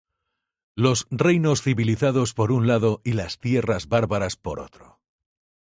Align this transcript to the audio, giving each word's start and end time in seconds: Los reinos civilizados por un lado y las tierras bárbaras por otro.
Los 0.75 1.05
reinos 1.11 1.61
civilizados 1.61 2.33
por 2.33 2.51
un 2.51 2.65
lado 2.65 3.01
y 3.03 3.11
las 3.13 3.37
tierras 3.37 3.87
bárbaras 3.87 4.35
por 4.35 4.59
otro. 4.59 4.99